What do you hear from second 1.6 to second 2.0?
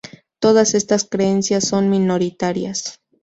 son